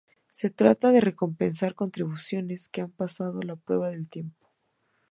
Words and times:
Se 0.31 0.49
trata 0.49 0.91
de 0.91 0.99
recompensar 0.99 1.75
contribuciones 1.75 2.67
que 2.69 2.81
han 2.81 2.89
pasado 2.89 3.39
la 3.43 3.55
prueba 3.55 3.91
del 3.91 4.09
tiempo. 4.09 4.49